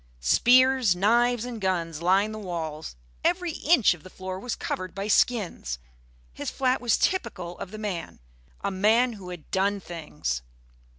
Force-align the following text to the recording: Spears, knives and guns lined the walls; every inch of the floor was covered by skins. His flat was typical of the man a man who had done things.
Spears, 0.23 0.95
knives 0.95 1.45
and 1.45 1.61
guns 1.61 2.01
lined 2.01 2.33
the 2.33 2.39
walls; 2.39 2.95
every 3.23 3.51
inch 3.51 3.93
of 3.93 4.01
the 4.01 4.09
floor 4.09 4.39
was 4.39 4.55
covered 4.55 4.95
by 4.95 5.07
skins. 5.07 5.77
His 6.33 6.49
flat 6.49 6.81
was 6.81 6.97
typical 6.97 7.55
of 7.59 7.69
the 7.69 7.77
man 7.77 8.19
a 8.61 8.71
man 8.71 9.13
who 9.13 9.29
had 9.29 9.51
done 9.51 9.79
things. 9.79 10.41